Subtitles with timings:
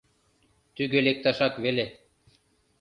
[0.75, 1.85] —Тӱгӧ лекташак веле...